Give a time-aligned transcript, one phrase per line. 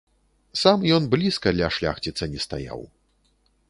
[0.61, 2.79] Сам ён блізка ля шляхціца не стаяў.